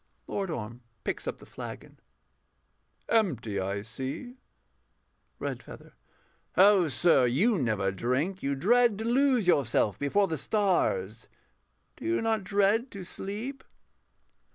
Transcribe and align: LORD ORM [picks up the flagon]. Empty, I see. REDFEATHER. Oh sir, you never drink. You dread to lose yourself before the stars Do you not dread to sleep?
LORD 0.25 0.49
ORM 0.49 0.81
[picks 1.03 1.27
up 1.27 1.37
the 1.37 1.45
flagon]. 1.45 1.99
Empty, 3.07 3.59
I 3.59 3.83
see. 3.83 4.37
REDFEATHER. 5.37 5.93
Oh 6.57 6.87
sir, 6.87 7.27
you 7.27 7.59
never 7.59 7.91
drink. 7.91 8.41
You 8.41 8.55
dread 8.55 8.97
to 8.97 9.05
lose 9.05 9.45
yourself 9.45 9.99
before 9.99 10.27
the 10.27 10.39
stars 10.39 11.27
Do 11.97 12.05
you 12.05 12.19
not 12.19 12.43
dread 12.43 12.89
to 12.89 13.03
sleep? 13.03 13.63